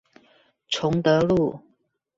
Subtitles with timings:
[0.67, 1.61] 崇德路